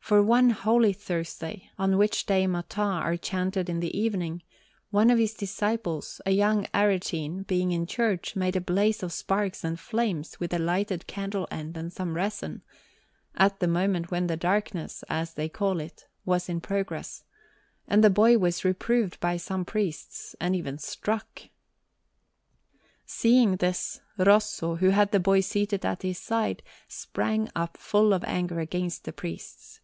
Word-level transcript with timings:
For 0.00 0.22
one 0.22 0.48
Holy 0.48 0.94
Thursday, 0.94 1.68
on 1.78 1.98
which 1.98 2.24
day 2.24 2.46
matins 2.46 2.78
are 3.04 3.16
chanted 3.18 3.68
in 3.68 3.80
the 3.80 3.94
evening, 3.94 4.42
one 4.88 5.10
of 5.10 5.18
his 5.18 5.34
disciples, 5.34 6.18
a 6.24 6.30
young 6.30 6.66
Aretine, 6.72 7.42
being 7.46 7.72
in 7.72 7.84
church, 7.84 8.34
made 8.34 8.56
a 8.56 8.60
blaze 8.62 9.02
of 9.02 9.12
sparks 9.12 9.64
and 9.64 9.78
flames 9.78 10.40
with 10.40 10.54
a 10.54 10.58
lighted 10.58 11.06
candle 11.06 11.46
end 11.50 11.76
and 11.76 11.92
some 11.92 12.14
resin, 12.16 12.62
at 13.36 13.60
the 13.60 13.68
moment 13.68 14.10
when 14.10 14.28
the 14.28 14.36
"darkness," 14.38 15.04
as 15.10 15.34
they 15.34 15.46
call 15.46 15.78
it, 15.78 16.06
was 16.24 16.48
in 16.48 16.62
progress; 16.62 17.24
and 17.86 18.02
the 18.02 18.08
boy 18.08 18.38
was 18.38 18.64
reproved 18.64 19.20
by 19.20 19.36
some 19.36 19.62
priests, 19.66 20.34
and 20.40 20.56
even 20.56 20.78
struck. 20.78 21.42
Seeing 23.04 23.56
this, 23.56 24.00
Rosso, 24.16 24.76
who 24.76 24.88
had 24.88 25.12
the 25.12 25.20
boy 25.20 25.40
seated 25.40 25.84
at 25.84 26.00
his 26.00 26.16
side, 26.16 26.62
sprang 26.88 27.50
up 27.54 27.76
full 27.76 28.14
of 28.14 28.24
anger 28.24 28.58
against 28.58 29.04
the 29.04 29.12
priests. 29.12 29.80